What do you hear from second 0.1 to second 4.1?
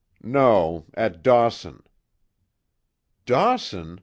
"No at Dawson." "Dawson!"